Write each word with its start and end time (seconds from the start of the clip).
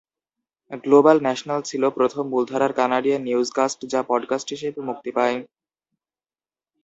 Global 0.83 1.17
national 1.21 1.61
ছিল 1.61 1.83
প্রথম 1.89 2.23
মূলধারার 2.27 2.73
কানাডিয়ান 2.73 3.21
নিউজকাস্ট 3.23 3.79
যা 3.85 4.01
পডকাস্ট 4.03 4.47
হিসেবে 4.49 4.79
মুক্তি 4.81 5.11
পায়। 5.11 5.37